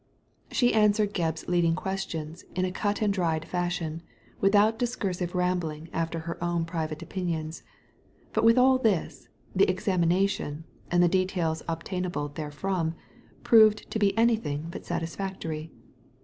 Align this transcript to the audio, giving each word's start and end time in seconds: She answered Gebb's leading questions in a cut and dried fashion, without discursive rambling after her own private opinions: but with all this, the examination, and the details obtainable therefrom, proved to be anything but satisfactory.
She 0.49 0.73
answered 0.73 1.13
Gebb's 1.13 1.47
leading 1.47 1.75
questions 1.75 2.43
in 2.55 2.65
a 2.65 2.71
cut 2.71 3.03
and 3.03 3.13
dried 3.13 3.45
fashion, 3.47 4.01
without 4.39 4.79
discursive 4.79 5.35
rambling 5.35 5.89
after 5.93 6.21
her 6.21 6.43
own 6.43 6.65
private 6.65 7.03
opinions: 7.03 7.61
but 8.33 8.43
with 8.43 8.57
all 8.57 8.79
this, 8.79 9.29
the 9.55 9.69
examination, 9.69 10.63
and 10.89 11.03
the 11.03 11.07
details 11.07 11.61
obtainable 11.69 12.29
therefrom, 12.29 12.95
proved 13.43 13.91
to 13.91 13.99
be 13.99 14.17
anything 14.17 14.69
but 14.71 14.87
satisfactory. 14.87 15.71